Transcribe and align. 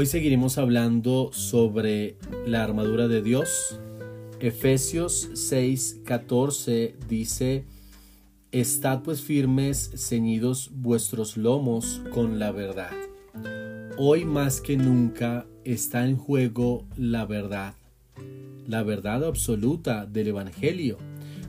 Hoy 0.00 0.06
seguiremos 0.06 0.58
hablando 0.58 1.30
sobre 1.32 2.14
la 2.46 2.62
armadura 2.62 3.08
de 3.08 3.20
Dios. 3.20 3.80
Efesios 4.38 5.28
6:14 5.32 6.94
dice, 7.08 7.64
Estad 8.52 9.02
pues 9.02 9.22
firmes, 9.22 9.90
ceñidos 9.96 10.70
vuestros 10.72 11.36
lomos 11.36 12.00
con 12.14 12.38
la 12.38 12.52
verdad. 12.52 12.92
Hoy 13.96 14.24
más 14.24 14.60
que 14.60 14.76
nunca 14.76 15.46
está 15.64 16.06
en 16.06 16.16
juego 16.16 16.86
la 16.96 17.26
verdad, 17.26 17.74
la 18.68 18.84
verdad 18.84 19.24
absoluta 19.24 20.06
del 20.06 20.28
Evangelio. 20.28 20.98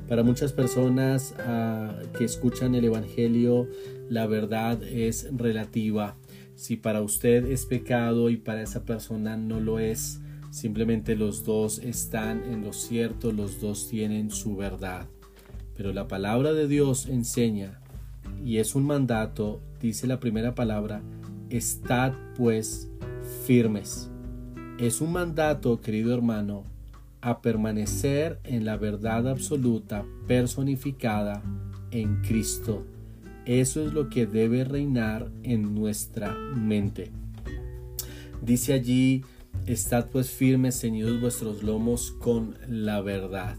Para 0.08 0.24
muchas 0.24 0.54
personas 0.54 1.36
ah, 1.38 2.00
que 2.18 2.26
escuchan 2.26 2.74
el 2.74 2.86
Evangelio, 2.86 3.68
la 4.10 4.26
verdad 4.26 4.82
es 4.82 5.28
relativa. 5.38 6.16
Si 6.60 6.76
para 6.76 7.02
usted 7.02 7.46
es 7.46 7.66
pecado 7.66 8.30
y 8.30 8.36
para 8.36 8.62
esa 8.62 8.84
persona 8.84 9.38
no 9.38 9.62
lo 9.62 9.80
es, 9.80 10.20
simplemente 10.52 11.16
los 11.16 11.46
dos 11.46 11.80
están 11.80 12.44
en 12.52 12.66
lo 12.66 12.74
cierto, 12.74 13.32
los 13.32 13.62
dos 13.62 13.88
tienen 13.88 14.30
su 14.30 14.58
verdad. 14.58 15.08
Pero 15.78 15.94
la 15.94 16.10
palabra 16.10 16.52
de 16.52 16.68
Dios 16.68 17.06
enseña, 17.06 17.80
y 18.44 18.58
es 18.58 18.76
un 18.76 18.86
mandato, 18.86 19.62
dice 19.80 20.06
la 20.06 20.20
primera 20.20 20.54
palabra, 20.54 21.02
estad 21.50 22.12
pues 22.36 22.92
firmes. 23.48 24.12
Es 24.80 25.00
un 25.00 25.14
mandato, 25.14 25.80
querido 25.80 26.14
hermano, 26.14 26.66
a 27.22 27.42
permanecer 27.42 28.42
en 28.44 28.66
la 28.66 28.76
verdad 28.76 29.30
absoluta 29.30 30.04
personificada 30.28 31.42
en 31.92 32.22
Cristo. 32.22 32.86
Eso 33.50 33.84
es 33.84 33.94
lo 33.94 34.10
que 34.10 34.28
debe 34.28 34.64
reinar 34.64 35.32
en 35.42 35.74
nuestra 35.74 36.36
mente. 36.36 37.10
Dice 38.44 38.74
allí, 38.74 39.24
estad 39.66 40.12
pues 40.12 40.30
firmes, 40.30 40.80
ceñidos 40.80 41.20
vuestros 41.20 41.64
lomos 41.64 42.12
con 42.12 42.54
la 42.68 43.02
verdad. 43.02 43.56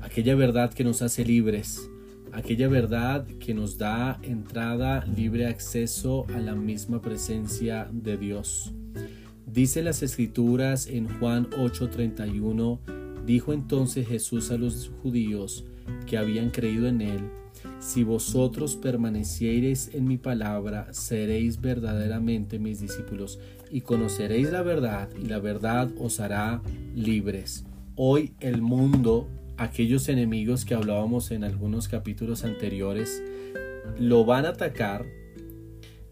Aquella 0.00 0.34
verdad 0.34 0.72
que 0.72 0.82
nos 0.82 1.02
hace 1.02 1.26
libres, 1.26 1.90
aquella 2.32 2.68
verdad 2.68 3.26
que 3.38 3.52
nos 3.52 3.76
da 3.76 4.18
entrada, 4.22 5.04
libre 5.04 5.46
acceso 5.46 6.24
a 6.34 6.38
la 6.38 6.54
misma 6.54 7.02
presencia 7.02 7.90
de 7.92 8.16
Dios. 8.16 8.72
Dice 9.44 9.82
las 9.82 10.02
escrituras 10.02 10.86
en 10.86 11.06
Juan 11.18 11.50
8:31, 11.50 12.80
dijo 13.26 13.52
entonces 13.52 14.08
Jesús 14.08 14.50
a 14.50 14.56
los 14.56 14.90
judíos 15.02 15.66
que 16.06 16.18
habían 16.18 16.50
creído 16.50 16.88
en 16.88 17.00
él, 17.00 17.20
si 17.78 18.04
vosotros 18.04 18.76
permaneciereis 18.76 19.90
en 19.92 20.06
mi 20.06 20.18
palabra, 20.18 20.92
seréis 20.92 21.60
verdaderamente 21.60 22.58
mis 22.58 22.80
discípulos 22.80 23.38
y 23.70 23.82
conoceréis 23.82 24.50
la 24.50 24.62
verdad 24.62 25.08
y 25.20 25.26
la 25.26 25.38
verdad 25.38 25.90
os 25.98 26.20
hará 26.20 26.62
libres. 26.94 27.64
Hoy 27.94 28.34
el 28.40 28.62
mundo, 28.62 29.28
aquellos 29.56 30.08
enemigos 30.08 30.64
que 30.64 30.74
hablábamos 30.74 31.30
en 31.30 31.44
algunos 31.44 31.88
capítulos 31.88 32.44
anteriores, 32.44 33.22
lo 33.98 34.24
van 34.24 34.46
a 34.46 34.50
atacar 34.50 35.04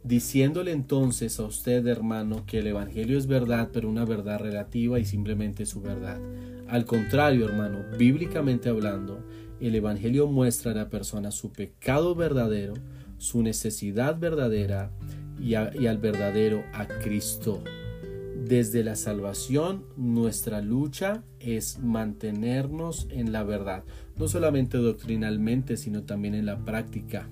diciéndole 0.02 0.72
entonces 0.72 1.38
a 1.38 1.44
usted, 1.44 1.86
hermano, 1.86 2.44
que 2.46 2.58
el 2.58 2.66
Evangelio 2.66 3.18
es 3.18 3.26
verdad, 3.26 3.70
pero 3.72 3.88
una 3.88 4.04
verdad 4.04 4.41
relativa 4.41 4.98
y 4.98 5.04
simplemente 5.04 5.66
su 5.66 5.80
verdad. 5.80 6.20
Al 6.68 6.84
contrario, 6.84 7.46
hermano, 7.46 7.84
bíblicamente 7.98 8.68
hablando, 8.68 9.24
el 9.61 9.75
Evangelio 9.75 10.27
muestra 10.27 10.72
a 10.72 10.75
la 10.75 10.89
persona 10.89 11.30
su 11.30 11.53
pecado 11.53 12.14
verdadero, 12.14 12.75
su 13.19 13.42
necesidad 13.42 14.19
verdadera 14.19 14.91
y, 15.39 15.55
al 15.55 15.98
verdadero 15.98 16.64
a 16.72 16.86
Cristo. 16.86 17.62
Desde 18.37 18.82
la 18.82 18.97
salvación, 18.97 19.84
nuestra 19.97 20.60
lucha 20.60 21.22
es 21.38 21.78
mantenernos 21.78 23.06
en 23.10 23.32
la 23.32 23.44
verdad, 23.44 23.84
no 24.16 24.28
solamente 24.28 24.78
doctrinalmente, 24.78 25.76
sino 25.76 26.03
también 26.03 26.34
en 26.34 26.47
la 26.47 26.65
práctica. 26.65 27.28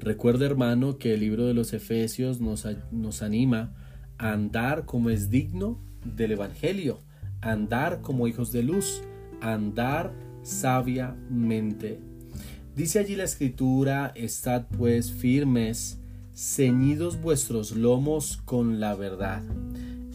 Recuerda 0.00 0.46
hermano 0.46 0.98
que 0.98 1.14
el 1.14 1.20
libro 1.20 1.46
de 1.46 1.54
los 1.54 1.72
Efesios 1.72 2.40
nos, 2.40 2.66
nos 2.90 3.22
anima 3.22 3.74
a 4.18 4.32
andar 4.32 4.86
como 4.86 5.10
es 5.10 5.30
digno 5.30 5.80
del 6.04 6.32
Evangelio, 6.32 7.00
andar 7.40 8.00
como 8.00 8.28
hijos 8.28 8.52
de 8.52 8.62
luz, 8.62 9.02
a 9.40 9.52
andar 9.52 10.12
sabiamente. 10.46 11.98
Dice 12.76 13.00
allí 13.00 13.16
la 13.16 13.24
escritura, 13.24 14.12
estad 14.14 14.66
pues 14.78 15.10
firmes, 15.10 15.98
ceñidos 16.34 17.20
vuestros 17.20 17.72
lomos 17.72 18.36
con 18.44 18.78
la 18.78 18.94
verdad. 18.94 19.42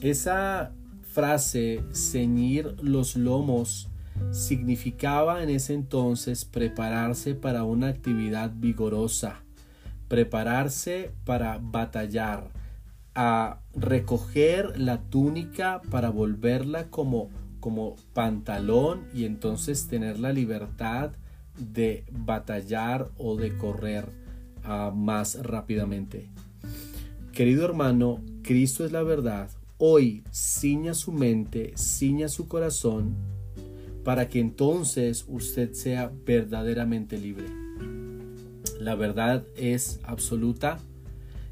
Esa 0.01 0.71
frase, 1.03 1.83
ceñir 1.91 2.75
los 2.81 3.17
lomos, 3.17 3.89
significaba 4.31 5.43
en 5.43 5.49
ese 5.49 5.73
entonces 5.73 6.45
prepararse 6.45 7.35
para 7.35 7.63
una 7.63 7.87
actividad 7.87 8.51
vigorosa, 8.55 9.43
prepararse 10.07 11.11
para 11.25 11.59
batallar, 11.61 12.51
a 13.15 13.59
recoger 13.75 14.79
la 14.79 15.01
túnica 15.01 15.81
para 15.89 16.09
volverla 16.09 16.87
como, 16.89 17.29
como 17.61 17.95
pantalón 18.13 19.05
y 19.13 19.23
entonces 19.23 19.87
tener 19.87 20.19
la 20.19 20.33
libertad 20.33 21.11
de 21.57 22.03
batallar 22.11 23.09
o 23.17 23.37
de 23.37 23.57
correr 23.57 24.09
uh, 24.65 24.93
más 24.93 25.41
rápidamente. 25.41 26.27
Querido 27.31 27.63
hermano, 27.63 28.19
Cristo 28.41 28.83
es 28.83 28.91
la 28.91 29.03
verdad. 29.03 29.49
Hoy 29.77 30.23
ciña 30.31 30.93
su 30.93 31.13
mente, 31.13 31.71
ciña 31.77 32.27
su 32.27 32.49
corazón, 32.49 33.15
para 34.03 34.27
que 34.27 34.41
entonces 34.41 35.23
usted 35.29 35.71
sea 35.71 36.11
verdaderamente 36.25 37.17
libre 37.17 37.61
la 38.81 38.95
verdad 38.95 39.43
es 39.55 39.99
absoluta 40.03 40.79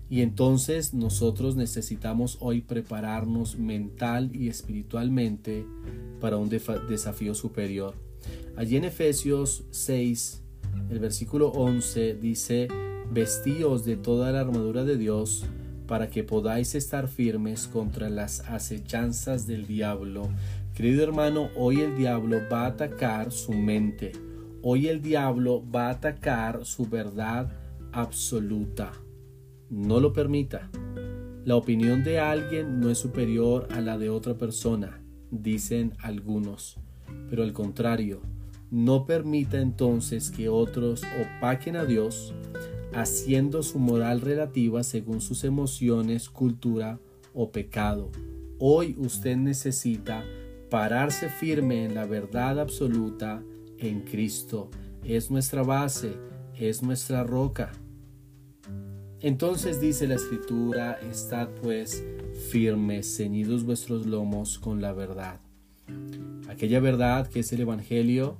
y 0.09 0.21
entonces 0.21 0.93
nosotros 0.93 1.55
necesitamos 1.55 2.37
hoy 2.39 2.61
prepararnos 2.61 3.57
mental 3.57 4.31
y 4.33 4.49
espiritualmente 4.49 5.65
para 6.19 6.37
un 6.37 6.49
desafío 6.49 7.35
superior. 7.35 7.93
Allí 8.55 8.75
en 8.75 8.85
Efesios 8.85 9.63
6, 9.71 10.41
el 10.89 10.99
versículo 10.99 11.49
11 11.49 12.15
dice, 12.15 12.67
vestíos 13.11 13.85
de 13.85 13.95
toda 13.97 14.31
la 14.31 14.41
armadura 14.41 14.83
de 14.83 14.97
Dios 14.97 15.45
para 15.87 16.09
que 16.09 16.23
podáis 16.23 16.75
estar 16.75 17.07
firmes 17.07 17.67
contra 17.67 18.09
las 18.09 18.41
acechanzas 18.41 19.47
del 19.47 19.65
diablo. 19.65 20.29
Querido 20.75 21.03
hermano, 21.03 21.49
hoy 21.55 21.81
el 21.81 21.97
diablo 21.97 22.41
va 22.51 22.65
a 22.65 22.67
atacar 22.67 23.31
su 23.31 23.53
mente 23.53 24.11
Hoy 24.61 24.89
el 24.89 25.01
diablo 25.01 25.63
va 25.73 25.87
a 25.87 25.91
atacar 25.91 26.65
su 26.65 26.85
verdad 26.85 27.49
absoluta. 27.93 28.91
No 29.69 29.99
lo 29.99 30.13
permita. 30.13 30.69
La 31.45 31.55
opinión 31.55 32.03
de 32.03 32.19
alguien 32.19 32.79
no 32.79 32.89
es 32.89 32.97
superior 32.97 33.67
a 33.71 33.81
la 33.81 33.97
de 33.97 34.09
otra 34.09 34.37
persona, 34.37 35.01
dicen 35.31 35.93
algunos. 36.01 36.77
Pero 37.29 37.43
al 37.43 37.53
contrario, 37.53 38.21
no 38.71 39.05
permita 39.05 39.59
entonces 39.59 40.31
que 40.31 40.49
otros 40.49 41.03
opaquen 41.37 41.75
a 41.75 41.85
Dios 41.85 42.33
haciendo 42.93 43.63
su 43.63 43.79
moral 43.79 44.21
relativa 44.21 44.83
según 44.83 45.21
sus 45.21 45.43
emociones, 45.43 46.29
cultura 46.29 46.99
o 47.33 47.51
pecado. 47.51 48.11
Hoy 48.57 48.95
usted 48.97 49.37
necesita 49.37 50.23
pararse 50.69 51.29
firme 51.29 51.85
en 51.85 51.95
la 51.95 52.05
verdad 52.05 52.59
absoluta 52.59 53.43
en 53.77 54.01
Cristo. 54.01 54.69
Es 55.03 55.31
nuestra 55.31 55.63
base, 55.63 56.17
es 56.55 56.83
nuestra 56.83 57.23
roca. 57.23 57.71
Entonces 59.21 59.81
dice 59.81 60.07
la 60.07 60.15
escritura, 60.15 60.93
estad 61.11 61.49
pues 61.61 62.03
firmes, 62.49 63.17
ceñidos 63.17 63.65
vuestros 63.65 64.05
lomos 64.05 64.57
con 64.59 64.81
la 64.81 64.93
verdad. 64.93 65.41
Aquella 66.47 66.79
verdad 66.79 67.27
que 67.27 67.41
es 67.41 67.51
el 67.51 67.61
Evangelio, 67.61 68.37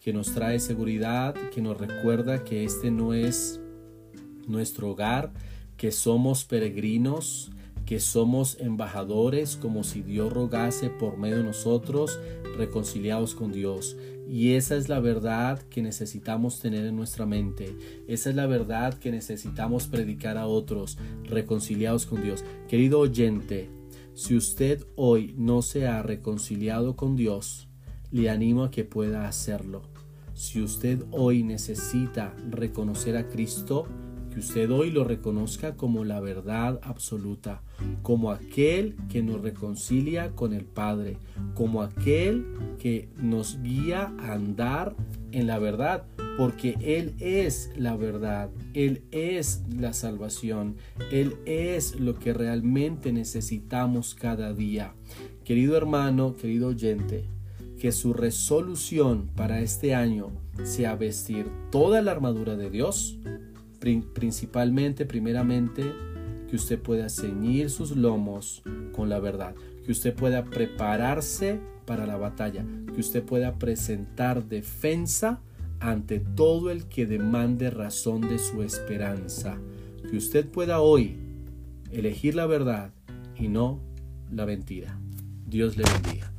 que 0.00 0.14
nos 0.14 0.32
trae 0.32 0.58
seguridad, 0.58 1.34
que 1.54 1.60
nos 1.60 1.76
recuerda 1.76 2.44
que 2.44 2.64
este 2.64 2.90
no 2.90 3.12
es 3.12 3.60
nuestro 4.48 4.90
hogar, 4.90 5.32
que 5.76 5.92
somos 5.92 6.44
peregrinos, 6.44 7.50
que 7.84 8.00
somos 8.00 8.56
embajadores, 8.58 9.56
como 9.56 9.84
si 9.84 10.00
Dios 10.00 10.32
rogase 10.32 10.88
por 10.88 11.18
medio 11.18 11.38
de 11.38 11.44
nosotros, 11.44 12.18
reconciliados 12.56 13.34
con 13.34 13.52
Dios. 13.52 13.96
Y 14.28 14.54
esa 14.54 14.76
es 14.76 14.88
la 14.88 15.00
verdad 15.00 15.60
que 15.62 15.82
necesitamos 15.82 16.60
tener 16.60 16.86
en 16.86 16.96
nuestra 16.96 17.26
mente. 17.26 17.76
Esa 18.08 18.30
es 18.30 18.36
la 18.36 18.46
verdad 18.46 18.94
que 18.94 19.10
necesitamos 19.10 19.86
predicar 19.86 20.38
a 20.38 20.46
otros, 20.46 20.98
reconciliados 21.24 22.06
con 22.06 22.22
Dios. 22.22 22.44
Querido 22.68 23.00
oyente, 23.00 23.68
si 24.14 24.36
usted 24.36 24.84
hoy 24.96 25.34
no 25.36 25.62
se 25.62 25.86
ha 25.86 26.02
reconciliado 26.02 26.96
con 26.96 27.16
Dios, 27.16 27.68
le 28.10 28.30
animo 28.30 28.64
a 28.64 28.70
que 28.70 28.84
pueda 28.84 29.26
hacerlo. 29.26 29.82
Si 30.34 30.62
usted 30.62 31.02
hoy 31.10 31.42
necesita 31.42 32.34
reconocer 32.50 33.16
a 33.16 33.28
Cristo, 33.28 33.86
que 34.32 34.40
usted 34.40 34.70
hoy 34.70 34.90
lo 34.90 35.04
reconozca 35.04 35.76
como 35.76 36.04
la 36.04 36.20
verdad 36.20 36.80
absoluta, 36.82 37.62
como 38.02 38.30
aquel 38.30 38.96
que 39.10 39.22
nos 39.22 39.40
reconcilia 39.42 40.30
con 40.32 40.54
el 40.54 40.64
Padre, 40.64 41.18
como 41.54 41.82
aquel 41.82 42.46
que 42.78 43.08
nos 43.18 43.60
guía 43.62 44.12
a 44.18 44.32
andar 44.32 44.96
en 45.32 45.46
la 45.46 45.58
verdad, 45.58 46.04
porque 46.38 46.76
Él 46.80 47.14
es 47.20 47.70
la 47.76 47.96
verdad, 47.96 48.50
Él 48.74 49.02
es 49.10 49.62
la 49.68 49.92
salvación, 49.92 50.76
Él 51.10 51.36
es 51.44 52.00
lo 52.00 52.18
que 52.18 52.32
realmente 52.32 53.12
necesitamos 53.12 54.14
cada 54.14 54.54
día. 54.54 54.94
Querido 55.44 55.76
hermano, 55.76 56.36
querido 56.36 56.68
oyente, 56.68 57.24
que 57.78 57.92
su 57.92 58.14
resolución 58.14 59.28
para 59.34 59.60
este 59.60 59.94
año 59.94 60.30
sea 60.62 60.94
vestir 60.94 61.46
toda 61.70 62.00
la 62.00 62.12
armadura 62.12 62.56
de 62.56 62.70
Dios, 62.70 63.18
principalmente, 63.82 65.06
primeramente, 65.06 65.92
que 66.48 66.56
usted 66.56 66.78
pueda 66.78 67.08
ceñir 67.08 67.70
sus 67.70 67.96
lomos 67.96 68.62
con 68.92 69.08
la 69.08 69.18
verdad, 69.18 69.54
que 69.84 69.92
usted 69.92 70.14
pueda 70.14 70.44
prepararse 70.44 71.60
para 71.86 72.06
la 72.06 72.16
batalla, 72.16 72.64
que 72.94 73.00
usted 73.00 73.24
pueda 73.24 73.58
presentar 73.58 74.44
defensa 74.44 75.40
ante 75.80 76.20
todo 76.20 76.70
el 76.70 76.86
que 76.86 77.06
demande 77.06 77.70
razón 77.70 78.20
de 78.20 78.38
su 78.38 78.62
esperanza, 78.62 79.58
que 80.08 80.16
usted 80.16 80.46
pueda 80.46 80.80
hoy 80.80 81.16
elegir 81.90 82.34
la 82.34 82.46
verdad 82.46 82.92
y 83.36 83.48
no 83.48 83.80
la 84.30 84.46
mentira. 84.46 84.98
Dios 85.46 85.76
le 85.76 85.84
bendiga. 85.84 86.31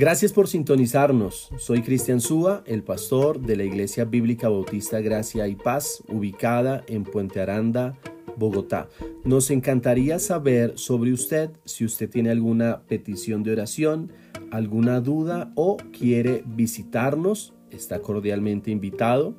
Gracias 0.00 0.32
por 0.32 0.48
sintonizarnos. 0.48 1.50
Soy 1.58 1.82
Cristian 1.82 2.22
Súa, 2.22 2.64
el 2.64 2.82
pastor 2.82 3.38
de 3.38 3.54
la 3.54 3.64
Iglesia 3.64 4.06
Bíblica 4.06 4.48
Bautista 4.48 5.02
Gracia 5.02 5.46
y 5.46 5.56
Paz, 5.56 6.02
ubicada 6.08 6.82
en 6.86 7.04
Puente 7.04 7.38
Aranda, 7.38 7.98
Bogotá. 8.38 8.88
Nos 9.24 9.50
encantaría 9.50 10.18
saber 10.18 10.78
sobre 10.78 11.12
usted 11.12 11.50
si 11.66 11.84
usted 11.84 12.08
tiene 12.08 12.30
alguna 12.30 12.80
petición 12.88 13.42
de 13.42 13.52
oración, 13.52 14.10
alguna 14.50 15.02
duda 15.02 15.52
o 15.54 15.76
quiere 15.92 16.44
visitarnos. 16.46 17.52
Está 17.70 18.00
cordialmente 18.00 18.70
invitado. 18.70 19.34